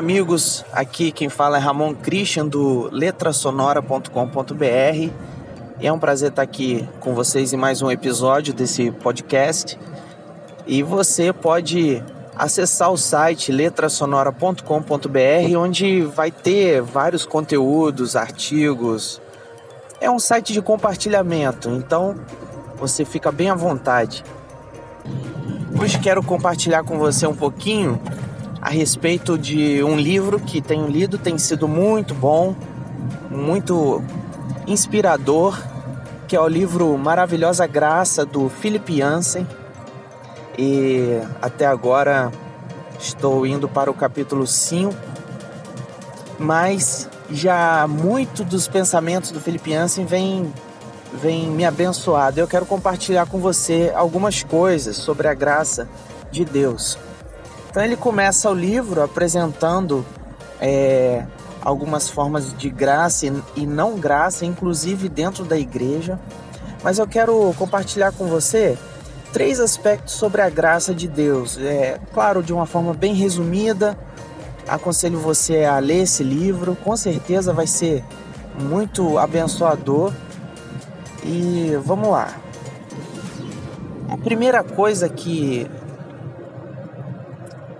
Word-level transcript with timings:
amigos, 0.00 0.64
aqui 0.72 1.12
quem 1.12 1.28
fala 1.28 1.58
é 1.58 1.60
Ramon 1.60 1.94
Christian 1.94 2.46
do 2.46 2.88
letrasonora.com.br 2.90 5.12
é 5.78 5.92
um 5.92 5.98
prazer 5.98 6.30
estar 6.30 6.40
aqui 6.40 6.88
com 7.00 7.14
vocês 7.14 7.52
em 7.52 7.58
mais 7.58 7.82
um 7.82 7.90
episódio 7.90 8.54
desse 8.54 8.90
podcast. 8.90 9.78
E 10.66 10.82
você 10.82 11.34
pode 11.34 12.02
acessar 12.34 12.90
o 12.90 12.96
site 12.96 13.52
letrasonora.com.br, 13.52 15.56
onde 15.58 16.00
vai 16.00 16.30
ter 16.30 16.80
vários 16.80 17.26
conteúdos, 17.26 18.16
artigos. 18.16 19.20
É 20.00 20.10
um 20.10 20.18
site 20.18 20.54
de 20.54 20.62
compartilhamento, 20.62 21.68
então 21.68 22.14
você 22.78 23.04
fica 23.04 23.30
bem 23.30 23.50
à 23.50 23.54
vontade. 23.54 24.24
Hoje 25.78 25.98
quero 25.98 26.22
compartilhar 26.22 26.84
com 26.84 26.98
você 26.98 27.26
um 27.26 27.36
pouquinho 27.36 28.00
a 28.60 28.68
respeito 28.68 29.38
de 29.38 29.82
um 29.82 29.96
livro 29.96 30.38
que 30.38 30.60
tenho 30.60 30.86
lido, 30.86 31.16
tem 31.16 31.38
sido 31.38 31.66
muito 31.66 32.14
bom, 32.14 32.54
muito 33.30 34.02
inspirador, 34.66 35.58
que 36.28 36.36
é 36.36 36.40
o 36.40 36.46
livro 36.46 36.96
Maravilhosa 36.98 37.66
Graça 37.66 38.24
do 38.24 38.48
Philip 38.48 38.98
Jansen. 38.98 39.46
E 40.58 41.20
até 41.40 41.64
agora 41.64 42.30
estou 42.98 43.46
indo 43.46 43.66
para 43.66 43.90
o 43.90 43.94
capítulo 43.94 44.46
5, 44.46 44.94
mas 46.38 47.08
já 47.30 47.86
muito 47.88 48.44
dos 48.44 48.68
pensamentos 48.68 49.30
do 49.30 49.40
Philip 49.40 49.70
Jansen 49.70 50.04
vem 50.04 50.52
vem 51.12 51.48
me 51.50 51.64
abençoado. 51.64 52.38
Eu 52.38 52.46
quero 52.46 52.64
compartilhar 52.64 53.26
com 53.26 53.40
você 53.40 53.92
algumas 53.96 54.44
coisas 54.44 54.96
sobre 54.96 55.26
a 55.26 55.34
graça 55.34 55.88
de 56.30 56.44
Deus. 56.44 56.96
Então 57.70 57.84
ele 57.84 57.96
começa 57.96 58.50
o 58.50 58.54
livro 58.54 59.00
apresentando 59.00 60.04
é, 60.60 61.24
algumas 61.62 62.08
formas 62.08 62.52
de 62.58 62.68
graça 62.68 63.26
e 63.54 63.64
não 63.64 63.96
graça, 63.96 64.44
inclusive 64.44 65.08
dentro 65.08 65.44
da 65.44 65.56
igreja. 65.56 66.18
Mas 66.82 66.98
eu 66.98 67.06
quero 67.06 67.54
compartilhar 67.56 68.10
com 68.10 68.26
você 68.26 68.76
três 69.32 69.60
aspectos 69.60 70.14
sobre 70.14 70.42
a 70.42 70.50
graça 70.50 70.92
de 70.92 71.06
Deus. 71.06 71.58
É 71.58 72.00
claro, 72.12 72.42
de 72.42 72.52
uma 72.52 72.66
forma 72.66 72.92
bem 72.92 73.14
resumida. 73.14 73.96
Aconselho 74.66 75.20
você 75.20 75.64
a 75.64 75.78
ler 75.78 76.02
esse 76.02 76.24
livro, 76.24 76.74
com 76.74 76.96
certeza 76.96 77.52
vai 77.52 77.68
ser 77.68 78.04
muito 78.58 79.16
abençoador. 79.16 80.12
E 81.22 81.78
vamos 81.84 82.08
lá. 82.08 82.34
A 84.08 84.16
primeira 84.16 84.64
coisa 84.64 85.08
que 85.08 85.70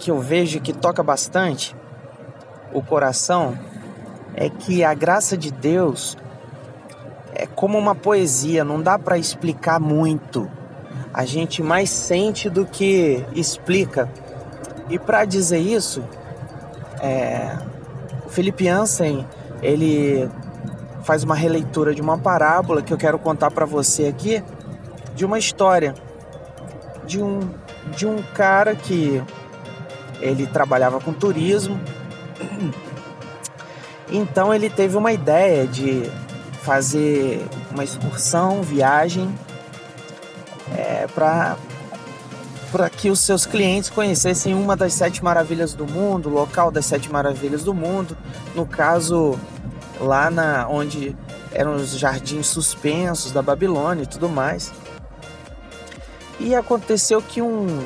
que 0.01 0.11
eu 0.11 0.19
vejo 0.19 0.61
que 0.61 0.73
toca 0.73 1.03
bastante 1.03 1.77
o 2.73 2.83
coração 2.83 3.57
é 4.35 4.49
que 4.49 4.83
a 4.83 4.95
graça 4.95 5.37
de 5.37 5.53
Deus 5.53 6.17
é 7.35 7.47
como 7.47 7.79
uma 7.79 7.95
poesia, 7.95 8.65
não 8.65 8.81
dá 8.81 8.99
para 8.99 9.19
explicar 9.19 9.79
muito. 9.79 10.51
A 11.13 11.27
gente 11.27 11.63
mais 11.63 11.91
sente 11.91 12.49
do 12.49 12.65
que 12.65 13.25
explica. 13.35 14.11
E 14.89 14.99
para 14.99 15.25
dizer 15.27 15.59
isso, 15.59 16.03
é, 17.03 17.59
o 18.25 18.31
Felipe 18.31 18.69
Ansem, 18.69 19.27
ele 19.63 20.29
faz 21.03 21.23
uma 21.23 21.35
releitura 21.35 21.95
de 21.95 22.01
uma 22.01 22.17
parábola 22.17 22.81
que 22.81 22.93
eu 22.93 22.99
quero 22.99 23.19
contar 23.19 23.51
para 23.51 23.67
você 23.67 24.07
aqui, 24.07 24.43
de 25.15 25.25
uma 25.27 25.39
história 25.39 25.95
de 27.11 27.21
um 27.21 27.41
de 27.97 28.07
um 28.07 28.23
cara 28.35 28.75
que 28.77 29.23
ele 30.21 30.47
trabalhava 30.47 31.01
com 31.01 31.13
turismo. 31.13 31.81
Então 34.13 34.53
ele 34.53 34.69
teve 34.69 34.97
uma 34.97 35.13
ideia 35.13 35.67
de 35.67 36.11
fazer 36.63 37.47
uma 37.71 37.85
excursão, 37.85 38.63
viagem, 38.63 39.33
é, 40.77 41.07
para 41.15 41.57
para 42.71 42.89
que 42.89 43.11
os 43.11 43.19
seus 43.19 43.45
clientes 43.45 43.91
conhecessem 43.91 44.55
uma 44.55 44.77
das 44.77 44.95
sete 44.95 45.25
maravilhas 45.25 45.75
do 45.75 45.85
mundo, 45.87 46.29
o 46.29 46.33
local 46.33 46.71
das 46.71 46.87
sete 46.87 47.11
maravilhas 47.11 47.65
do 47.65 47.75
mundo, 47.75 48.17
no 48.55 48.65
caso 48.65 49.37
lá 50.01 50.31
na 50.31 50.69
onde 50.69 51.17
eram 51.53 51.75
os 51.75 51.99
jardins 51.99 52.47
suspensos 52.47 53.33
da 53.33 53.43
Babilônia 53.43 54.05
e 54.05 54.07
tudo 54.07 54.29
mais. 54.29 54.73
E 56.39 56.55
aconteceu 56.55 57.21
que 57.21 57.43
um 57.43 57.85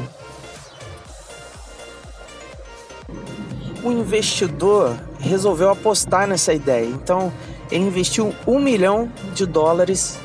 o 3.83 3.93
investidor 3.93 4.97
resolveu 5.19 5.71
apostar 5.71 6.27
nessa 6.27 6.53
ideia. 6.53 6.87
Então, 6.87 7.33
ele 7.71 7.85
investiu 7.85 8.35
um 8.47 8.59
milhão 8.59 9.11
de 9.35 9.47
dólares 9.47 10.19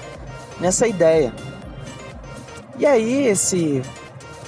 nessa 0.59 0.87
ideia. 0.87 1.33
E 2.77 2.85
aí, 2.85 3.27
esse 3.27 3.81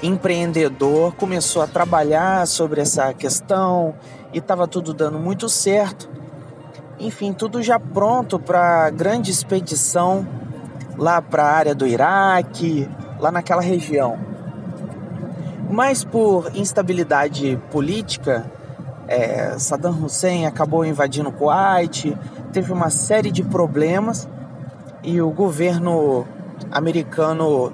empreendedor 0.02 1.14
começou 1.16 1.62
a 1.62 1.68
trabalhar 1.68 2.48
sobre 2.48 2.82
essa 2.82 3.14
questão 3.14 3.94
e 4.34 4.38
estava 4.40 4.68
tudo 4.68 4.94
dando 4.94 5.20
muito 5.20 5.50
certo. 5.50 6.10
Enfim, 7.00 7.34
tudo 7.34 7.62
já 7.62 7.80
pronto 7.80 8.40
para 8.40 8.90
grande 8.92 9.32
expedição 9.32 10.28
lá 10.98 11.22
para 11.22 11.44
a 11.44 11.52
área 11.52 11.76
do 11.76 11.88
Iraque, 11.88 12.88
lá 13.20 13.32
naquela 13.32 13.62
região. 13.62 14.31
Mas 15.72 16.04
por 16.04 16.52
instabilidade 16.54 17.58
política, 17.72 18.46
é, 19.08 19.58
Saddam 19.58 20.04
Hussein 20.04 20.46
acabou 20.46 20.84
invadindo 20.84 21.30
o 21.30 21.32
Kuwait, 21.32 22.14
teve 22.52 22.74
uma 22.74 22.90
série 22.90 23.32
de 23.32 23.42
problemas 23.42 24.28
e 25.02 25.22
o 25.22 25.30
governo 25.32 26.28
americano 26.70 27.72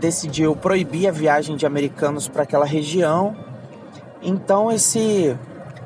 decidiu 0.00 0.56
proibir 0.56 1.08
a 1.08 1.12
viagem 1.12 1.56
de 1.56 1.64
americanos 1.64 2.26
para 2.26 2.42
aquela 2.42 2.66
região. 2.66 3.36
Então 4.20 4.70
esse 4.72 5.36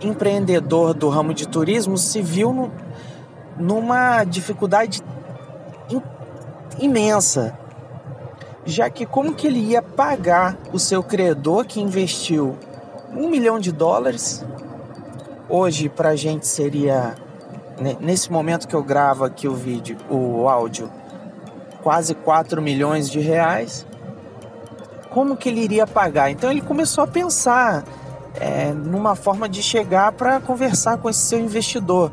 empreendedor 0.00 0.94
do 0.94 1.11
ramo 1.11 1.34
de 1.34 1.47
turismo 1.47 1.99
se 1.99 2.23
viu 2.23 2.55
no, 2.55 2.73
numa 3.59 4.25
dificuldade 4.25 5.03
imensa, 6.81 7.59
já 8.65 8.89
que 8.89 9.05
como 9.05 9.34
que 9.34 9.47
ele 9.47 9.59
ia 9.59 9.83
pagar 9.83 10.56
o 10.73 10.78
seu 10.78 11.03
credor 11.03 11.65
que 11.65 11.81
investiu 11.81 12.56
um 13.17 13.28
milhão 13.28 13.59
de 13.59 13.73
dólares. 13.73 14.45
Hoje 15.49 15.89
para 15.89 16.11
a 16.11 16.17
gente 16.17 16.47
seria, 16.47 17.15
nesse 18.00 18.31
momento 18.31 18.67
que 18.67 18.75
eu 18.75 18.83
gravo 18.83 19.25
aqui 19.25 19.47
o 19.49 19.55
vídeo, 19.55 19.97
o 20.09 20.49
áudio, 20.49 20.91
quase 21.83 22.15
4 22.15 22.62
milhões 22.62 23.11
de 23.11 23.21
reais. 23.21 23.87
Como 25.11 25.37
que 25.37 25.49
ele 25.49 25.61
iria 25.61 25.87
pagar? 25.87 26.31
Então 26.31 26.50
ele 26.50 26.62
começou 26.62 27.05
a 27.05 27.06
pensar 27.06 27.84
é, 28.41 28.73
numa 28.73 29.15
forma 29.15 29.49
de 29.49 29.62
chegar 29.62 30.12
para 30.12 30.41
conversar 30.41 30.97
com 30.99 31.11
esse 31.11 31.21
seu 31.21 31.39
investidor. 31.39 32.11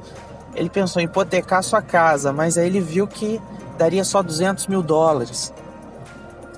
Ele 0.53 0.69
pensou 0.69 1.01
em 1.01 1.05
hipotecar 1.05 1.63
sua 1.63 1.81
casa, 1.81 2.33
mas 2.33 2.57
aí 2.57 2.65
ele 2.65 2.81
viu 2.81 3.07
que 3.07 3.39
daria 3.77 4.03
só 4.03 4.21
200 4.21 4.67
mil 4.67 4.83
dólares. 4.83 5.53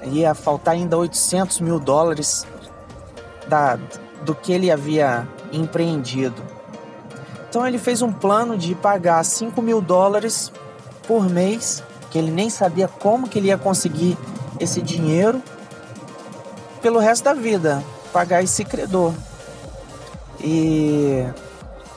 Ia 0.03 0.33
faltar 0.33 0.73
ainda 0.73 0.97
800 0.97 1.59
mil 1.59 1.79
dólares 1.79 2.45
da, 3.47 3.77
do 4.23 4.33
que 4.33 4.51
ele 4.51 4.71
havia 4.71 5.27
empreendido. 5.51 6.41
Então 7.49 7.67
ele 7.67 7.77
fez 7.77 8.01
um 8.01 8.11
plano 8.11 8.57
de 8.57 8.73
pagar 8.73 9.23
5 9.23 9.61
mil 9.61 9.81
dólares 9.81 10.51
por 11.07 11.29
mês, 11.29 11.83
que 12.09 12.17
ele 12.17 12.31
nem 12.31 12.49
sabia 12.49 12.87
como 12.87 13.27
que 13.27 13.37
ele 13.37 13.47
ia 13.47 13.57
conseguir 13.57 14.17
esse 14.59 14.81
dinheiro 14.81 15.41
pelo 16.81 16.99
resto 16.99 17.25
da 17.25 17.33
vida, 17.33 17.83
pagar 18.13 18.41
esse 18.41 18.63
credor. 18.63 19.13
E 20.39 21.25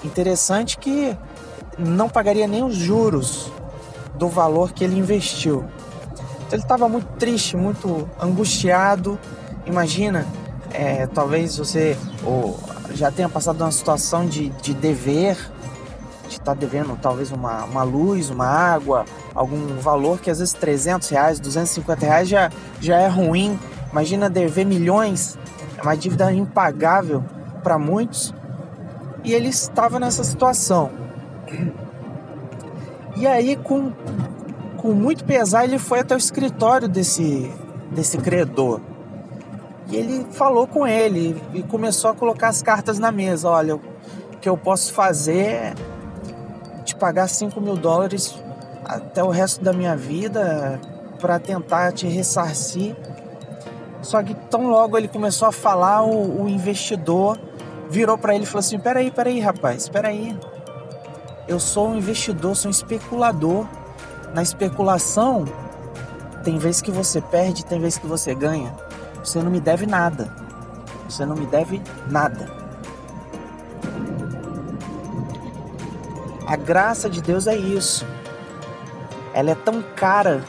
interessante 0.05 0.77
que 0.77 1.17
não 1.79 2.09
pagaria 2.09 2.47
nem 2.47 2.63
os 2.63 2.75
juros 2.75 3.51
do 4.15 4.29
valor 4.29 4.73
que 4.73 4.85
ele 4.85 4.99
investiu. 4.99 5.65
Então 6.47 6.57
ele 6.57 6.63
estava 6.63 6.89
muito 6.89 7.07
triste, 7.19 7.57
muito 7.57 8.09
angustiado. 8.21 9.19
Imagina, 9.67 10.27
é, 10.73 11.07
talvez 11.07 11.57
você 11.57 11.97
ou, 12.25 12.59
já 12.93 13.11
tenha 13.11 13.29
passado 13.29 13.61
uma 13.61 13.73
situação 13.73 14.27
de, 14.27 14.51
de 14.51 14.75
dever, 14.75 15.37
de 16.29 16.35
estar 16.35 16.45
tá 16.45 16.55
devendo 16.55 16.99
talvez 17.01 17.33
uma, 17.33 17.65
uma 17.65 17.83
luz, 17.83 18.31
uma 18.31 18.47
água, 18.47 19.05
algum 19.35 19.79
valor 19.79 20.21
que 20.21 20.31
às 20.31 20.39
vezes 20.39 20.53
300 20.55 21.09
reais, 21.09 21.41
250 21.41 22.07
reais 22.07 22.29
já, 22.29 22.51
já 22.81 22.99
é 22.99 23.09
ruim. 23.09 23.59
Imagina 23.91 24.29
dever 24.29 24.67
milhões, 24.67 25.39
é 25.79 25.83
uma 25.83 25.97
dívida 25.97 26.33
impagável 26.33 27.25
para 27.63 27.79
muitos. 27.79 28.35
E 29.23 29.33
ele 29.33 29.49
estava 29.49 29.99
nessa 29.99 30.23
situação. 30.23 30.91
E 33.17 33.27
aí, 33.27 33.57
com, 33.57 33.93
com 34.85 34.93
muito 34.93 35.25
pesar, 35.25 35.65
ele 35.65 35.79
foi 35.79 36.01
até 36.01 36.15
o 36.15 36.19
escritório 36.19 36.87
desse, 36.87 37.51
desse 37.91 38.19
credor. 38.19 38.83
E 39.89 39.97
ele 39.97 40.27
falou 40.33 40.67
com 40.67 40.87
ele 40.87 41.43
e 41.55 41.63
começou 41.63 42.11
a 42.11 42.15
colocar 42.15 42.49
as 42.49 42.61
cartas 42.61 42.99
na 42.99 43.11
mesa. 43.11 43.49
Olha, 43.49 43.81
que 44.43 44.47
eu 44.47 44.59
posso 44.59 44.93
fazer 44.93 45.47
é 45.47 45.75
te 46.85 46.95
pagar 46.95 47.29
5 47.29 47.59
mil 47.63 47.79
dólares 47.79 48.35
até 48.85 49.25
o 49.25 49.31
resto 49.31 49.65
da 49.65 49.73
minha 49.73 49.97
vida 49.97 50.79
para 51.19 51.39
tentar 51.39 51.91
te 51.93 52.07
ressarcir. 52.07 52.95
Só 54.03 54.23
que 54.23 54.35
tão 54.35 54.67
logo 54.67 54.99
ele 54.99 55.09
começou 55.09 55.49
a 55.49 55.53
falar, 55.53 56.03
o, 56.03 56.43
o 56.43 56.47
investidor 56.47 57.41
virou 57.89 58.19
para 58.19 58.35
ele 58.35 58.45
e 58.45 58.47
falou 58.47 58.61
assim: 58.61 58.79
Peraí, 58.79 59.11
peraí, 59.11 59.41
rapaz, 59.41 59.89
peraí. 59.89 60.39
Eu 61.49 61.59
sou 61.59 61.89
um 61.89 61.97
investidor, 61.97 62.55
sou 62.55 62.69
um 62.69 62.71
especulador. 62.71 63.67
Na 64.35 64.43
especulação, 64.43 65.45
tem 66.43 66.59
vezes 66.59 66.83
que 66.83 66.91
você 66.91 67.21
perde, 67.21 67.65
tem 67.65 67.81
vezes 67.81 67.99
que 67.99 68.07
você 68.07 68.35
ganha. 68.35 68.75
Você 69.23 69.41
não 69.41 69.49
me 69.49 69.61
deve 69.61 69.87
nada. 69.87 70.29
Você 71.09 71.25
não 71.25 71.37
me 71.37 71.47
deve 71.47 71.81
nada. 72.11 72.51
A 76.49 76.57
graça 76.57 77.09
de 77.09 77.23
Deus 77.23 77.47
é 77.47 77.57
isso. 77.57 78.05
Ela 79.33 79.53
é 79.53 79.55
tão 79.55 79.81
cara 79.95 80.45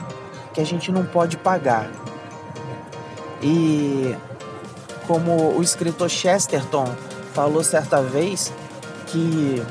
que 0.51 0.59
a 0.59 0.65
gente 0.65 0.91
não 0.91 1.05
pode 1.05 1.38
pagar. 1.38 1.88
E 3.39 4.15
como 5.05 5.55
o 5.55 5.61
escritor 5.61 6.09
Chesterton 6.09 6.88
falou 7.33 7.63
certa 7.63 8.01
vez 8.01 8.51
que 9.05 9.63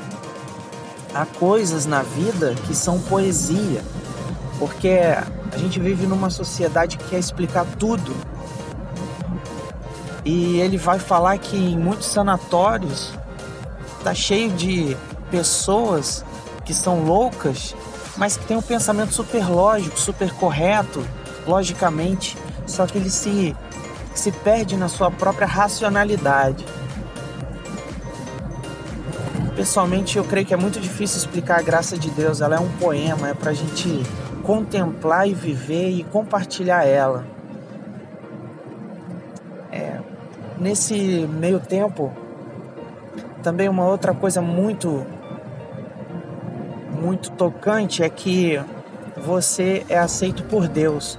há 1.13 1.25
coisas 1.25 1.85
na 1.85 2.01
vida 2.01 2.55
que 2.65 2.73
são 2.73 2.99
poesia, 3.01 3.83
porque 4.65 4.89
a 4.89 5.57
gente 5.59 5.79
vive 5.79 6.07
numa 6.07 6.31
sociedade 6.31 6.97
que 6.97 7.03
quer 7.07 7.19
explicar 7.19 7.67
tudo. 7.77 8.15
E 10.25 10.59
ele 10.59 10.75
vai 10.75 10.97
falar 10.97 11.37
que 11.37 11.55
em 11.55 11.77
muitos 11.77 12.07
sanatórios 12.07 13.13
tá 14.03 14.11
cheio 14.11 14.49
de 14.49 14.97
pessoas 15.29 16.25
que 16.65 16.73
são 16.73 17.03
loucas, 17.03 17.75
mas 18.17 18.37
que 18.37 18.45
têm 18.47 18.57
um 18.57 18.61
pensamento 18.61 19.13
super 19.13 19.47
lógico, 19.47 19.99
super 19.99 20.33
correto, 20.33 21.05
logicamente, 21.45 22.35
só 22.65 22.87
que 22.87 22.97
ele 22.97 23.11
se 23.11 23.55
se 24.15 24.31
perde 24.31 24.77
na 24.77 24.87
sua 24.87 25.11
própria 25.11 25.45
racionalidade. 25.45 26.65
Pessoalmente, 29.55 30.17
eu 30.17 30.23
creio 30.23 30.47
que 30.47 30.53
é 30.55 30.57
muito 30.57 30.79
difícil 30.79 31.17
explicar 31.17 31.59
a 31.59 31.61
graça 31.61 31.97
de 31.97 32.09
Deus. 32.09 32.41
Ela 32.41 32.55
é 32.55 32.59
um 32.59 32.71
poema, 32.77 33.29
é 33.29 33.33
para 33.33 33.51
a 33.51 33.53
gente 33.53 34.03
contemplar 34.45 35.27
e 35.27 35.33
viver 35.33 35.89
e 35.89 36.03
compartilhar 36.03 36.85
ela. 36.85 37.25
É, 39.71 39.99
nesse 40.59 40.95
meio 41.27 41.59
tempo, 41.59 42.11
também 43.41 43.67
uma 43.67 43.85
outra 43.85 44.13
coisa 44.13 44.41
muito, 44.41 45.05
muito 47.01 47.31
tocante 47.31 48.03
é 48.03 48.09
que 48.09 48.61
você 49.17 49.83
é 49.89 49.97
aceito 49.97 50.43
por 50.43 50.67
Deus. 50.67 51.17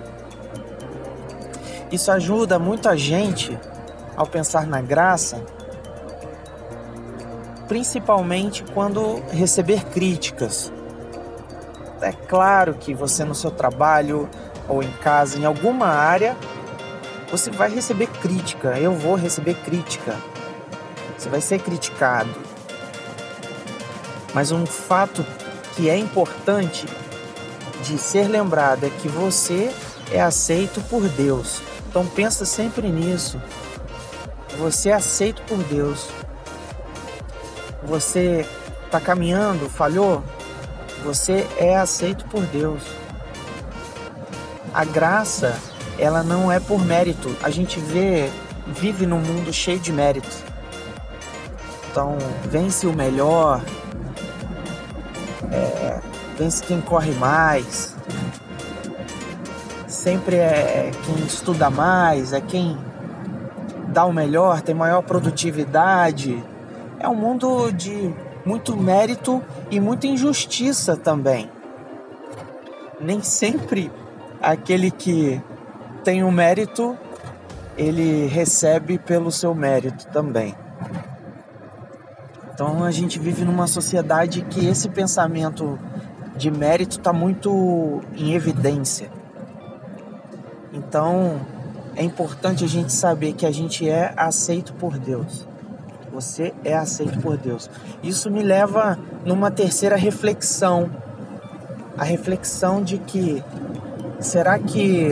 Isso 1.90 2.10
ajuda 2.10 2.58
muita 2.58 2.96
gente 2.96 3.58
ao 4.16 4.26
pensar 4.26 4.66
na 4.66 4.80
graça, 4.80 5.40
principalmente 7.68 8.64
quando 8.72 9.22
receber 9.30 9.84
críticas. 9.86 10.72
É 12.00 12.12
claro 12.12 12.74
que 12.74 12.92
você 12.94 13.24
no 13.24 13.34
seu 13.34 13.50
trabalho 13.50 14.28
ou 14.68 14.82
em 14.82 14.90
casa, 14.92 15.38
em 15.38 15.44
alguma 15.44 15.86
área, 15.86 16.36
você 17.30 17.50
vai 17.50 17.70
receber 17.70 18.06
crítica. 18.06 18.78
Eu 18.78 18.92
vou 18.92 19.14
receber 19.14 19.54
crítica. 19.54 20.16
Você 21.16 21.28
vai 21.28 21.40
ser 21.40 21.60
criticado. 21.60 22.30
Mas 24.34 24.52
um 24.52 24.66
fato 24.66 25.24
que 25.74 25.88
é 25.88 25.96
importante 25.96 26.86
de 27.82 27.98
ser 27.98 28.28
lembrado 28.28 28.84
é 28.84 28.90
que 28.90 29.08
você 29.08 29.72
é 30.10 30.20
aceito 30.20 30.80
por 30.82 31.08
Deus. 31.08 31.60
Então 31.88 32.06
pensa 32.06 32.44
sempre 32.44 32.88
nisso. 32.88 33.40
Você 34.58 34.90
é 34.90 34.94
aceito 34.94 35.42
por 35.42 35.58
Deus. 35.64 36.08
Você 37.84 38.46
está 38.84 39.00
caminhando, 39.00 39.68
falhou, 39.68 40.22
você 41.06 41.46
é 41.56 41.76
aceito 41.76 42.24
por 42.26 42.42
Deus. 42.46 42.82
A 44.74 44.84
graça, 44.84 45.56
ela 45.98 46.24
não 46.24 46.50
é 46.50 46.58
por 46.58 46.84
mérito. 46.84 47.34
A 47.42 47.48
gente 47.48 47.78
vê, 47.78 48.28
vive 48.66 49.06
num 49.06 49.20
mundo 49.20 49.52
cheio 49.52 49.78
de 49.78 49.92
méritos. 49.92 50.42
Então, 51.88 52.18
vence 52.50 52.86
o 52.88 52.92
melhor, 52.92 53.62
é, 55.52 56.00
vence 56.36 56.62
quem 56.62 56.80
corre 56.80 57.12
mais. 57.12 57.96
Sempre 59.86 60.36
é 60.36 60.90
quem 61.04 61.24
estuda 61.24 61.70
mais, 61.70 62.32
é 62.32 62.40
quem 62.40 62.76
dá 63.88 64.04
o 64.04 64.12
melhor, 64.12 64.60
tem 64.60 64.74
maior 64.74 65.02
produtividade. 65.02 66.44
É 66.98 67.08
um 67.08 67.14
mundo 67.14 67.70
de 67.70 68.12
muito 68.46 68.76
mérito 68.76 69.42
e 69.70 69.80
muita 69.80 70.06
injustiça 70.06 70.96
também. 70.96 71.50
Nem 73.00 73.20
sempre 73.20 73.90
aquele 74.40 74.90
que 74.90 75.42
tem 76.04 76.22
o 76.22 76.28
um 76.28 76.30
mérito 76.30 76.96
ele 77.76 78.26
recebe 78.26 78.98
pelo 78.98 79.30
seu 79.30 79.54
mérito 79.54 80.06
também. 80.06 80.54
Então 82.54 82.84
a 82.84 82.90
gente 82.90 83.18
vive 83.18 83.44
numa 83.44 83.66
sociedade 83.66 84.40
que 84.42 84.66
esse 84.66 84.88
pensamento 84.88 85.78
de 86.36 86.50
mérito 86.50 86.98
está 86.98 87.12
muito 87.12 88.00
em 88.14 88.32
evidência. 88.32 89.10
Então 90.72 91.40
é 91.94 92.02
importante 92.02 92.64
a 92.64 92.68
gente 92.68 92.92
saber 92.92 93.32
que 93.32 93.44
a 93.44 93.50
gente 93.50 93.88
é 93.88 94.14
aceito 94.16 94.72
por 94.74 94.96
Deus. 94.98 95.46
Você 96.16 96.54
é 96.64 96.74
aceito 96.74 97.18
por 97.18 97.36
Deus. 97.36 97.68
Isso 98.02 98.30
me 98.30 98.42
leva 98.42 98.98
numa 99.22 99.50
terceira 99.50 99.96
reflexão. 99.96 100.88
A 101.98 102.04
reflexão 102.04 102.82
de 102.82 102.96
que 102.96 103.44
será 104.18 104.58
que 104.58 105.10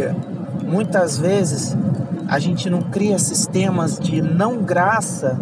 muitas 0.63 1.19
vezes 1.19 1.77
a 2.27 2.39
gente 2.39 2.71
não 2.71 2.81
cria 2.81 3.19
sistemas 3.19 3.99
de 3.99 4.23
não 4.23 4.63
graça 4.63 5.39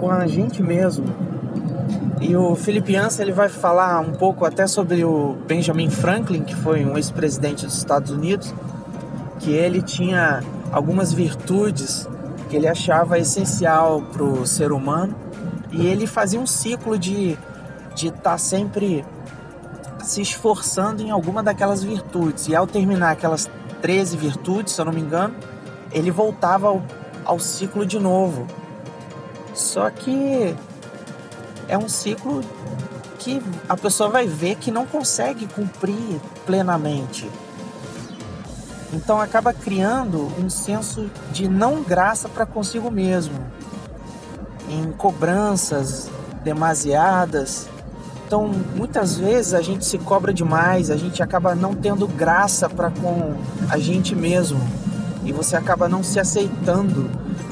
com 0.00 0.10
a 0.10 0.26
gente 0.26 0.62
mesmo? 0.62 1.04
E 2.18 2.34
o 2.34 2.54
Felipe 2.54 2.94
ele 3.18 3.32
vai 3.32 3.50
falar 3.50 4.00
um 4.00 4.12
pouco 4.12 4.46
até 4.46 4.66
sobre 4.66 5.04
o 5.04 5.36
Benjamin 5.46 5.90
Franklin, 5.90 6.42
que 6.42 6.56
foi 6.56 6.86
um 6.86 6.96
ex-presidente 6.96 7.66
dos 7.66 7.76
Estados 7.76 8.10
Unidos, 8.10 8.54
que 9.40 9.50
ele 9.50 9.82
tinha 9.82 10.42
algumas 10.72 11.12
virtudes 11.12 12.08
que 12.52 12.56
ele 12.56 12.68
achava 12.68 13.18
essencial 13.18 14.02
para 14.12 14.22
o 14.22 14.46
ser 14.46 14.72
humano 14.72 15.16
e 15.70 15.86
ele 15.86 16.06
fazia 16.06 16.38
um 16.38 16.46
ciclo 16.46 16.98
de 16.98 17.38
de 17.94 18.08
estar 18.08 18.20
tá 18.20 18.38
sempre 18.38 19.02
se 20.04 20.20
esforçando 20.20 21.02
em 21.02 21.10
alguma 21.10 21.42
daquelas 21.42 21.82
virtudes 21.82 22.48
e 22.48 22.54
ao 22.54 22.66
terminar 22.66 23.12
aquelas 23.12 23.48
13 23.80 24.18
virtudes, 24.18 24.74
se 24.74 24.80
eu 24.82 24.84
não 24.84 24.92
me 24.92 25.00
engano, 25.00 25.34
ele 25.92 26.10
voltava 26.10 26.68
ao, 26.68 26.82
ao 27.24 27.38
ciclo 27.38 27.86
de 27.86 27.98
novo. 27.98 28.46
Só 29.54 29.88
que 29.88 30.54
é 31.68 31.78
um 31.78 31.88
ciclo 31.88 32.42
que 33.18 33.42
a 33.66 33.78
pessoa 33.78 34.10
vai 34.10 34.26
ver 34.26 34.56
que 34.56 34.70
não 34.70 34.84
consegue 34.84 35.46
cumprir 35.46 36.20
plenamente. 36.44 37.30
Então 38.92 39.20
acaba 39.20 39.54
criando 39.54 40.30
um 40.38 40.50
senso 40.50 41.10
de 41.32 41.48
não 41.48 41.82
graça 41.82 42.28
para 42.28 42.44
consigo 42.44 42.90
mesmo, 42.90 43.34
em 44.68 44.92
cobranças 44.92 46.10
demasiadas. 46.44 47.68
Então, 48.26 48.50
muitas 48.76 49.16
vezes 49.16 49.54
a 49.54 49.62
gente 49.62 49.84
se 49.84 49.98
cobra 49.98 50.32
demais, 50.32 50.90
a 50.90 50.96
gente 50.96 51.22
acaba 51.22 51.54
não 51.54 51.74
tendo 51.74 52.06
graça 52.06 52.68
para 52.68 52.90
com 52.90 53.34
a 53.68 53.78
gente 53.78 54.14
mesmo 54.14 54.60
e 55.24 55.32
você 55.32 55.56
acaba 55.56 55.88
não 55.88 56.02
se 56.02 56.18
aceitando 56.18 57.10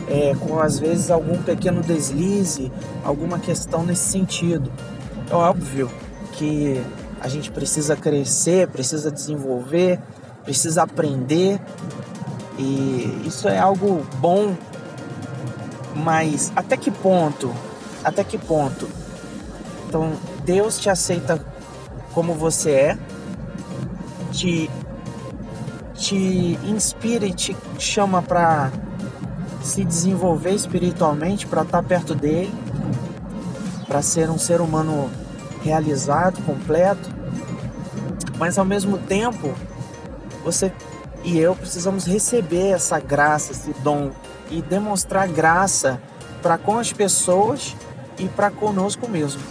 é, 0.08 0.34
com 0.34 0.58
às 0.58 0.78
vezes 0.78 1.10
algum 1.10 1.40
pequeno 1.42 1.82
deslize, 1.82 2.72
alguma 3.04 3.38
questão 3.38 3.84
nesse 3.84 4.10
sentido. 4.10 4.70
É 5.30 5.34
óbvio 5.34 5.90
que 6.32 6.82
a 7.20 7.28
gente 7.28 7.50
precisa 7.50 7.94
crescer, 7.94 8.66
precisa 8.68 9.10
desenvolver, 9.10 10.00
precisa 10.50 10.82
aprender 10.82 11.60
e 12.58 13.22
isso 13.24 13.48
é 13.48 13.56
algo 13.56 14.04
bom, 14.16 14.56
mas 15.94 16.52
até 16.56 16.76
que 16.76 16.90
ponto? 16.90 17.54
Até 18.02 18.24
que 18.24 18.36
ponto? 18.36 18.88
Então, 19.86 20.12
Deus 20.44 20.76
te 20.80 20.90
aceita 20.90 21.40
como 22.12 22.34
você 22.34 22.70
é, 22.72 22.98
te 24.32 24.68
te 25.94 26.58
inspira 26.64 27.26
e 27.26 27.32
te 27.32 27.56
chama 27.78 28.20
para 28.20 28.72
se 29.62 29.84
desenvolver 29.84 30.54
espiritualmente, 30.54 31.46
para 31.46 31.62
estar 31.62 31.80
tá 31.80 31.88
perto 31.88 32.12
dele. 32.12 32.52
para 33.86 34.02
ser 34.02 34.30
um 34.30 34.38
ser 34.38 34.60
humano 34.60 35.10
realizado, 35.62 36.42
completo, 36.44 37.08
mas 38.38 38.58
ao 38.58 38.64
mesmo 38.64 38.98
tempo 38.98 39.54
você 40.44 40.72
e 41.22 41.38
eu 41.38 41.54
precisamos 41.54 42.06
receber 42.06 42.70
essa 42.70 42.98
graça, 42.98 43.52
esse 43.52 43.72
dom 43.80 44.10
e 44.50 44.62
demonstrar 44.62 45.28
graça 45.28 46.00
para 46.42 46.56
com 46.56 46.78
as 46.78 46.92
pessoas 46.92 47.76
e 48.18 48.26
para 48.28 48.50
conosco 48.50 49.08
mesmo. 49.08 49.42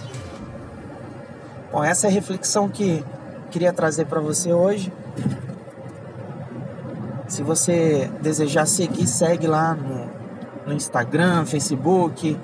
Bom, 1.72 1.84
essa 1.84 2.08
é 2.08 2.10
a 2.10 2.14
reflexão 2.14 2.68
que 2.68 3.04
queria 3.52 3.72
trazer 3.72 4.06
para 4.06 4.20
você 4.20 4.52
hoje. 4.52 4.92
Se 7.28 7.44
você 7.44 8.10
desejar 8.22 8.66
seguir, 8.66 9.06
segue 9.06 9.46
lá 9.46 9.76
no, 9.76 10.10
no 10.66 10.74
Instagram, 10.74 11.46
Facebook 11.46 12.36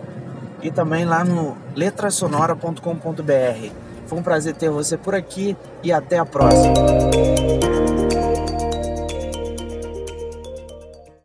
e 0.61 0.71
também 0.71 1.05
lá 1.05 1.23
no 1.23 1.57
letrasonora.com.br. 1.75 3.71
Foi 4.05 4.19
um 4.19 4.23
prazer 4.23 4.55
ter 4.55 4.69
você 4.69 4.95
por 4.95 5.15
aqui 5.15 5.57
e 5.81 5.91
até 5.91 6.19
a 6.19 6.25
próxima. 6.25 7.14